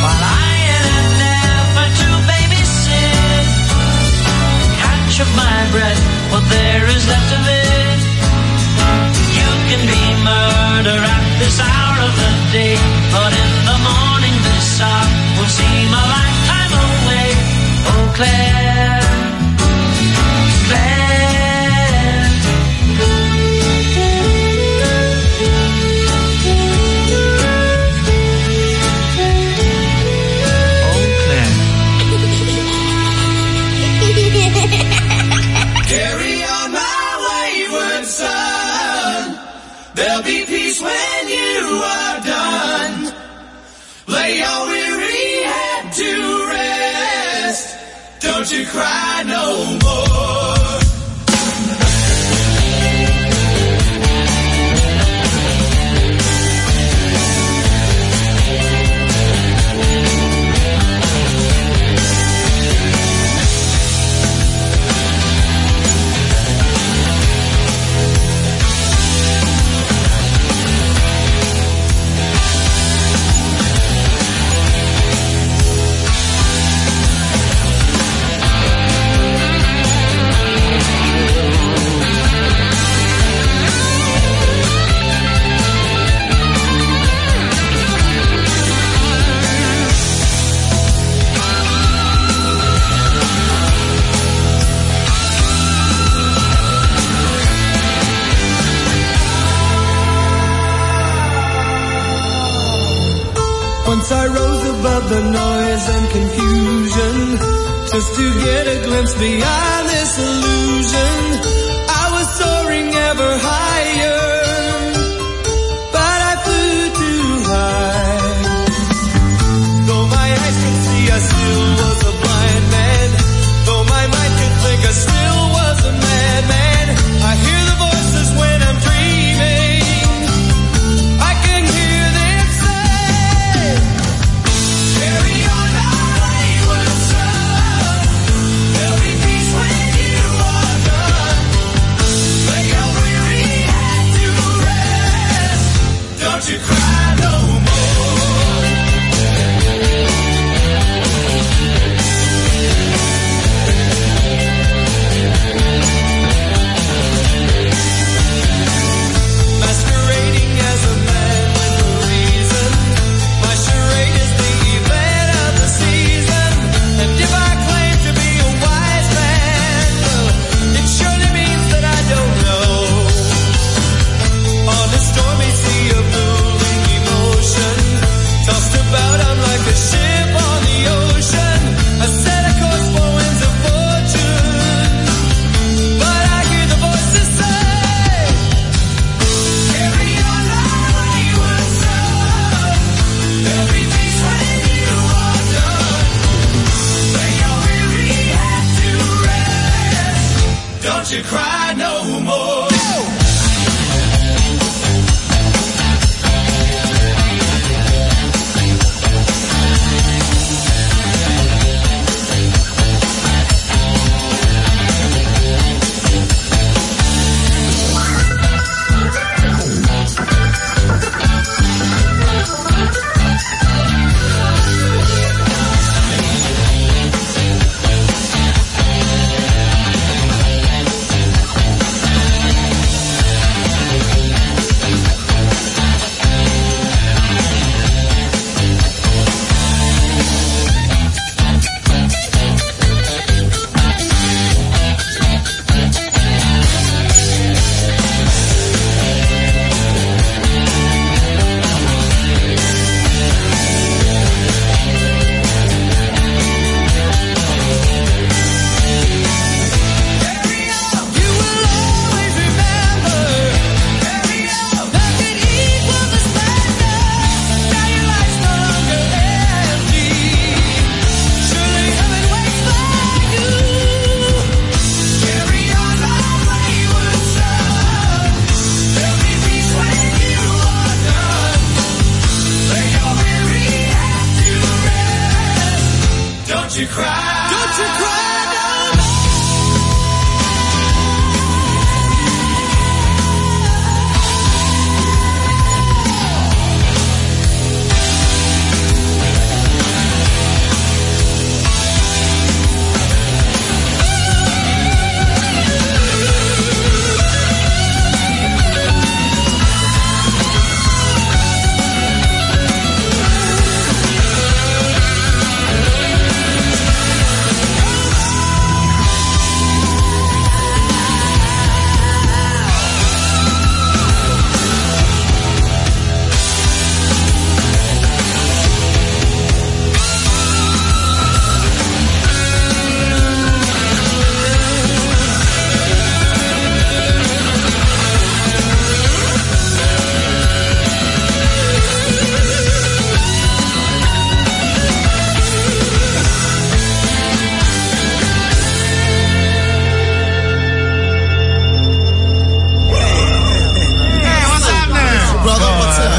While 0.00 0.22
I 0.24 0.52
in 0.76 0.84
an 0.96 1.20
effort 1.20 1.92
to 2.00 2.08
babysit, 2.30 3.46
catch 4.80 5.16
up 5.20 5.30
my 5.36 5.58
breath, 5.74 6.02
what 6.32 6.44
there 6.48 6.86
is 6.88 7.04
left 7.04 7.30
of 7.36 7.44
it. 7.44 8.00
You 9.36 9.50
can 9.68 9.82
be 9.84 10.02
murder 10.24 10.98
at 11.04 11.24
this 11.36 11.60
hour 11.60 11.96
of 12.06 12.12
the 12.16 12.32
day, 12.54 12.76
but 13.12 13.32
in 13.34 13.52
the 13.68 13.78
morning 13.84 14.36
this 14.48 14.80
hour 14.80 15.08
will 15.36 15.52
seem 15.52 15.88
a 15.92 16.04
lifetime 16.16 16.72
away. 16.80 17.28
Oh, 17.92 18.04
Claire. 18.16 18.99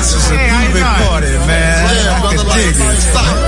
This 0.02 0.16
is 0.16 0.32
a 0.32 0.36
hey, 0.36 0.82
party, 1.06 1.28
man. 1.46 1.94
Yeah, 1.94 2.22
brother, 2.22 2.44
like, 2.50 2.98
stop. 2.98 3.41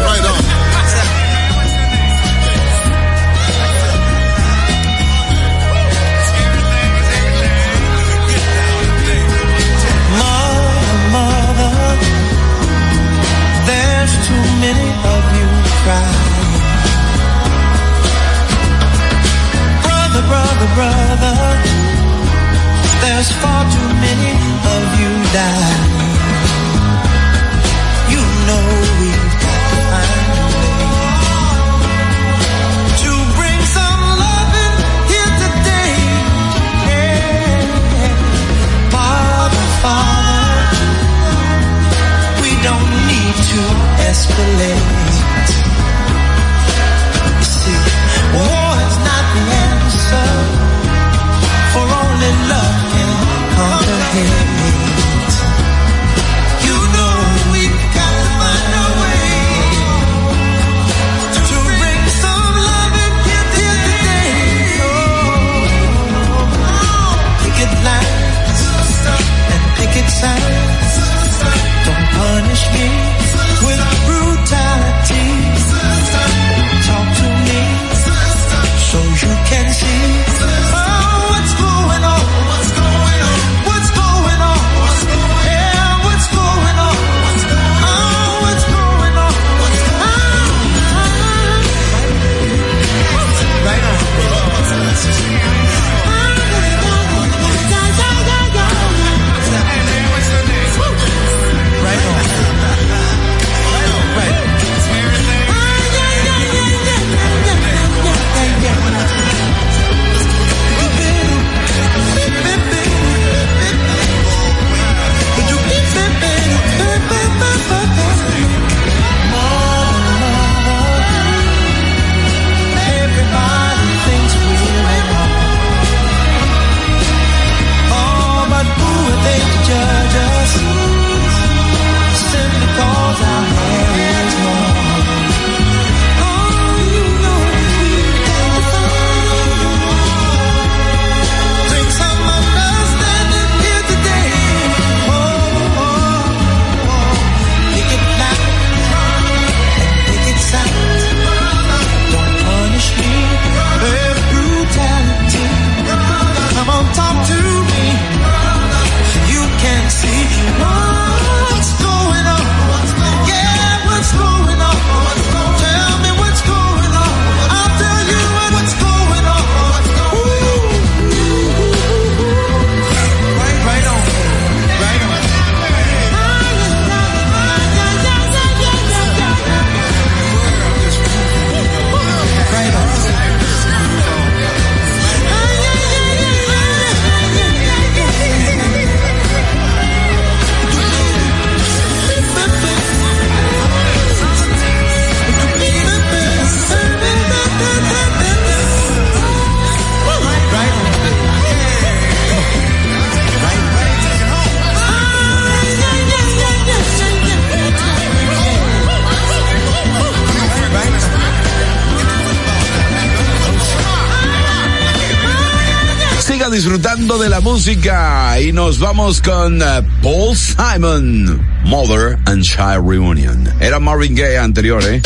nos 218.65 218.79
vamos 218.79 219.19
con 219.19 219.61
uh, 219.61 219.83
Paul 220.01 220.37
Simon, 220.37 221.45
Mother 221.65 222.17
and 222.27 222.43
Child 222.43 222.87
Reunion. 222.87 223.45
Era 223.59 223.77
Marvin 223.77 224.15
Gaye 224.15 224.37
anterior, 224.37 224.81
¿eh? 224.85 225.01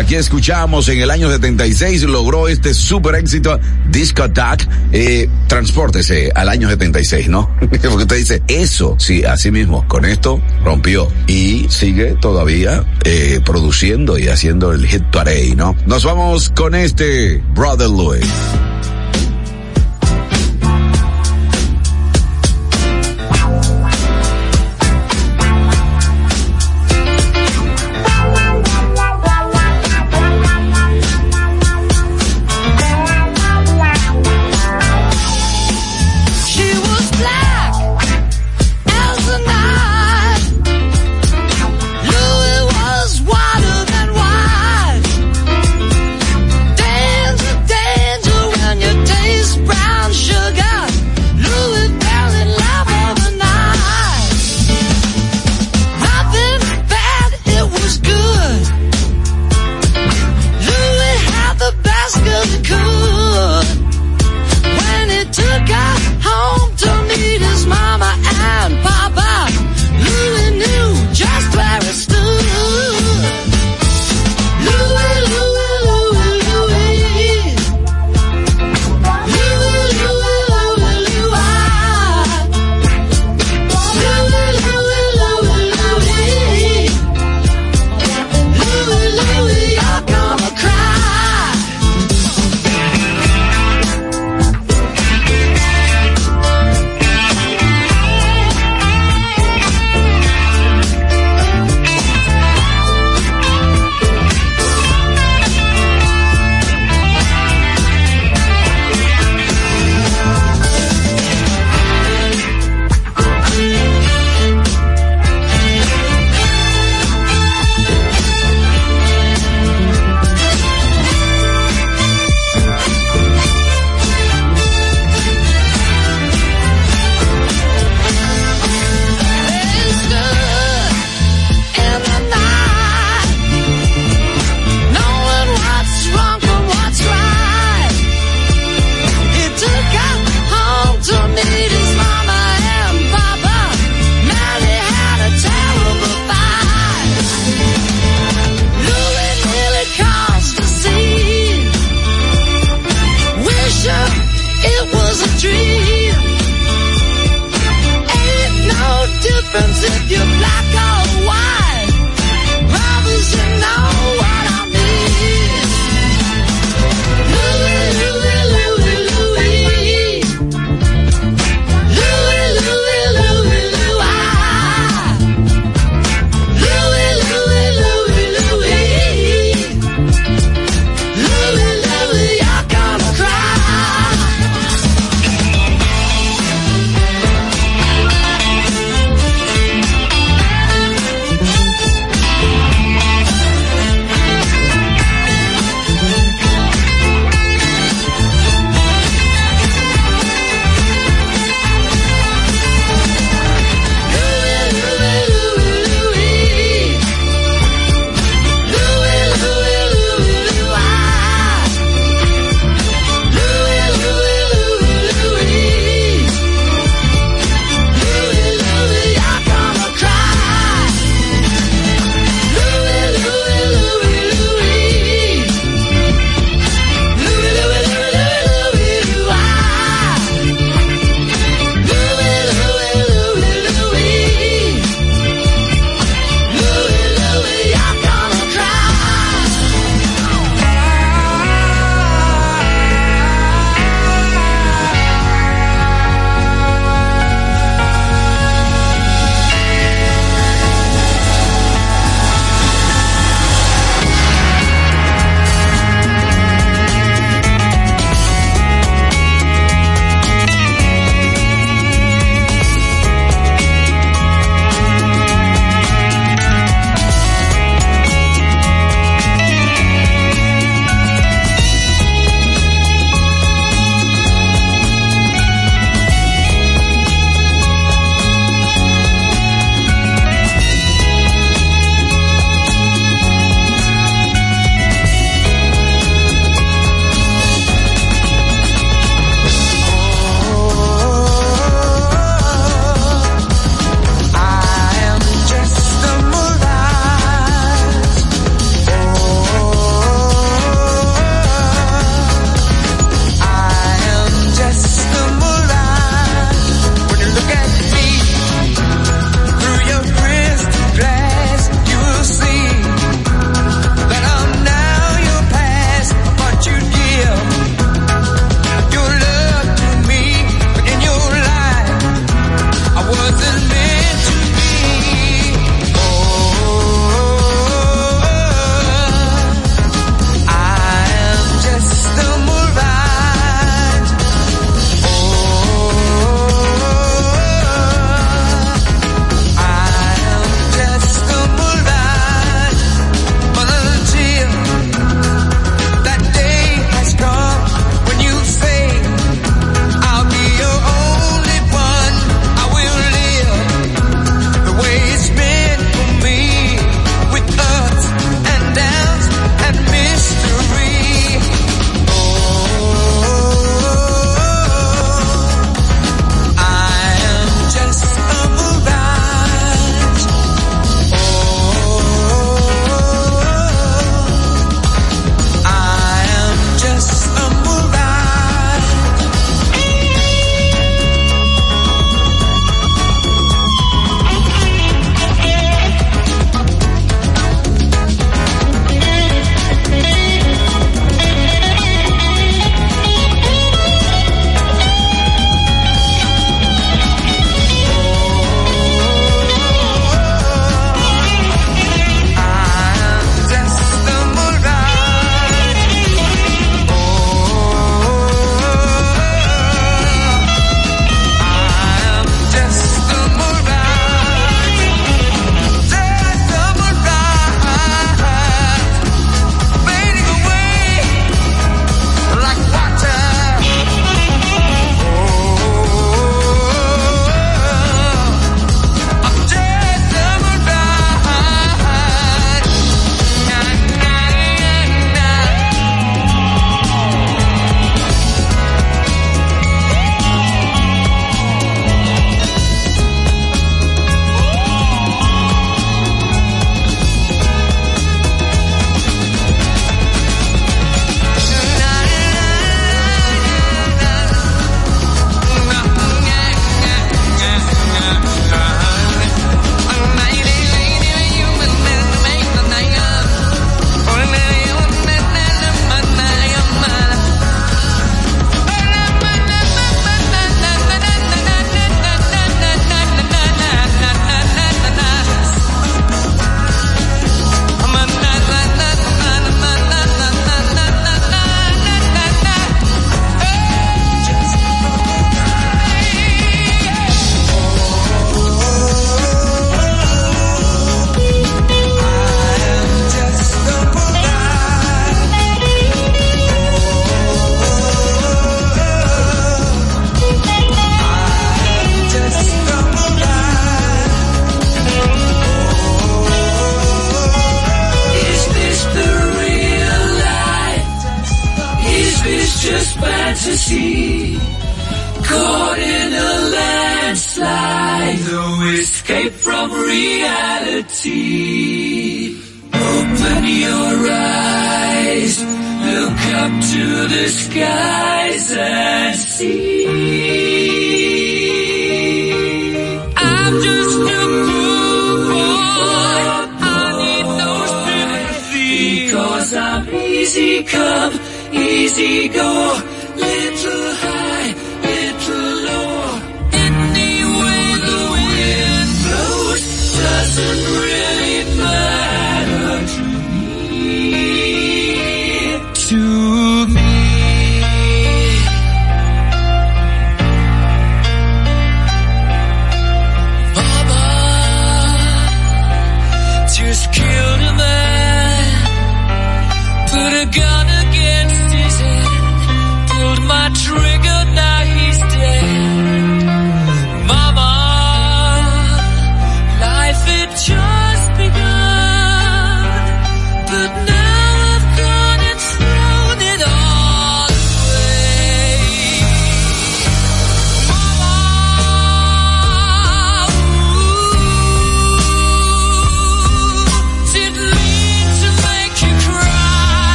aquí 0.00 0.14
escuchamos 0.14 0.88
en 0.88 1.00
el 1.00 1.10
año 1.10 1.30
76 1.30 2.04
logró 2.04 2.48
este 2.48 2.72
super 2.72 3.14
éxito 3.14 3.60
Disco 3.90 4.22
Attack. 4.22 4.66
Eh, 4.92 5.28
transpórtese 5.46 6.32
al 6.34 6.48
año 6.48 6.68
76, 6.68 7.28
¿no? 7.28 7.50
Porque 7.60 7.86
usted 7.86 8.16
dice, 8.16 8.42
eso, 8.48 8.96
sí, 8.98 9.24
así 9.24 9.50
mismo, 9.50 9.86
con 9.88 10.04
esto 10.04 10.40
rompió 10.64 11.08
y 11.26 11.66
sigue 11.68 12.16
todavía 12.20 12.84
eh, 13.04 13.40
produciendo 13.44 14.18
y 14.18 14.28
haciendo 14.28 14.72
el 14.72 14.86
hit 14.86 15.04
parade, 15.12 15.54
¿no? 15.54 15.76
Nos 15.86 16.04
vamos 16.04 16.50
con 16.50 16.74
este 16.74 17.42
Brother 17.54 17.90
Louis. 17.90 18.26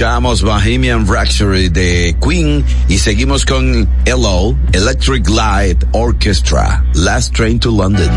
escuchamos 0.00 0.40
Bohemian 0.40 1.06
Rhapsody 1.06 1.68
de 1.68 2.16
Queen 2.26 2.64
y 2.88 2.96
seguimos 2.96 3.44
con 3.44 3.86
Hello, 4.06 4.56
Electric 4.72 5.28
Light 5.28 5.84
Orchestra, 5.92 6.82
Last 6.94 7.34
Train 7.34 7.60
to 7.60 7.70
London. 7.70 8.08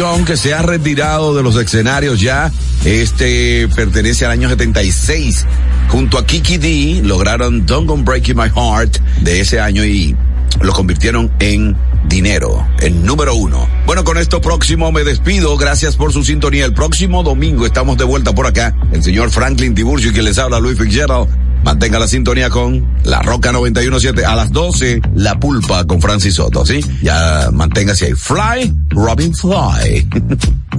John, 0.00 0.24
que 0.24 0.38
se 0.38 0.54
ha 0.54 0.62
retirado 0.62 1.34
de 1.34 1.42
los 1.42 1.56
escenarios 1.56 2.22
ya, 2.22 2.50
este 2.86 3.68
pertenece 3.76 4.24
al 4.24 4.30
año 4.30 4.48
76. 4.48 5.44
Junto 5.88 6.16
a 6.16 6.24
Kiki 6.24 6.56
D, 6.56 7.02
lograron 7.04 7.66
Don't 7.66 7.86
Go 7.86 7.98
Breaking 7.98 8.34
My 8.34 8.48
Heart 8.48 8.96
de 9.20 9.40
ese 9.40 9.60
año 9.60 9.84
y 9.84 10.16
lo 10.62 10.72
convirtieron 10.72 11.30
en 11.38 11.76
dinero, 12.08 12.66
en 12.80 13.04
número 13.04 13.34
uno. 13.34 13.68
Bueno, 13.84 14.02
con 14.02 14.16
esto 14.16 14.40
próximo 14.40 14.90
me 14.90 15.04
despido. 15.04 15.54
Gracias 15.58 15.96
por 15.96 16.14
su 16.14 16.24
sintonía. 16.24 16.64
El 16.64 16.72
próximo 16.72 17.22
domingo 17.22 17.66
estamos 17.66 17.98
de 17.98 18.04
vuelta 18.04 18.34
por 18.34 18.46
acá. 18.46 18.74
El 18.92 19.02
señor 19.02 19.30
Franklin 19.30 19.74
Tiburcio 19.74 20.14
que 20.14 20.22
les 20.22 20.38
habla 20.38 20.60
Luis 20.60 20.78
Fitzgerald. 20.78 21.28
Mantenga 21.64 21.98
la 21.98 22.08
sintonía 22.08 22.50
con 22.50 22.86
La 23.04 23.20
Roca 23.22 23.52
917 23.52 24.24
a 24.24 24.34
las 24.34 24.50
12, 24.50 25.00
La 25.14 25.38
Pulpa 25.38 25.84
con 25.84 26.00
Francis 26.00 26.34
Soto, 26.34 26.64
¿sí? 26.64 26.84
Ya 27.02 27.50
manténgase 27.52 28.06
ahí. 28.06 28.14
Fly, 28.14 28.74
Robin 28.90 29.34
Fly. 29.34 30.08